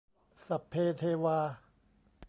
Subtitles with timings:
[0.47, 1.39] สัพเพเทวา